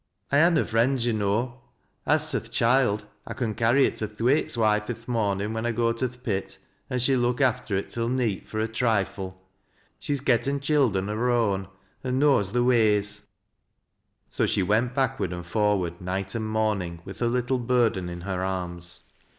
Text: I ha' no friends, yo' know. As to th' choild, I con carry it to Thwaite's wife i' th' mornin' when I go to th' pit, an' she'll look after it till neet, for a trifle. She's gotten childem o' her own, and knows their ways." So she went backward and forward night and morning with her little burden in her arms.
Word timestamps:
I 0.31 0.39
ha' 0.39 0.51
no 0.51 0.65
friends, 0.65 1.05
yo' 1.05 1.13
know. 1.13 1.61
As 2.07 2.31
to 2.31 2.39
th' 2.39 2.51
choild, 2.51 3.03
I 3.27 3.35
con 3.35 3.53
carry 3.53 3.85
it 3.85 3.97
to 3.97 4.07
Thwaite's 4.07 4.57
wife 4.57 4.89
i' 4.89 4.93
th' 4.93 5.07
mornin' 5.07 5.53
when 5.53 5.63
I 5.67 5.71
go 5.71 5.91
to 5.91 6.07
th' 6.07 6.23
pit, 6.23 6.57
an' 6.89 6.97
she'll 6.97 7.19
look 7.19 7.39
after 7.39 7.75
it 7.75 7.91
till 7.91 8.09
neet, 8.09 8.47
for 8.47 8.59
a 8.59 8.67
trifle. 8.67 9.39
She's 9.99 10.19
gotten 10.19 10.59
childem 10.59 11.07
o' 11.07 11.15
her 11.15 11.29
own, 11.29 11.67
and 12.03 12.17
knows 12.17 12.51
their 12.51 12.63
ways." 12.63 13.27
So 14.31 14.47
she 14.47 14.63
went 14.63 14.95
backward 14.95 15.31
and 15.31 15.45
forward 15.45 16.01
night 16.01 16.33
and 16.33 16.49
morning 16.49 17.01
with 17.05 17.19
her 17.19 17.27
little 17.27 17.59
burden 17.59 18.09
in 18.09 18.21
her 18.21 18.43
arms. 18.43 19.03